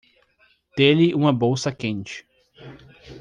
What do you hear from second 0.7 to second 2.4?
Dê-lhe uma bolsa quente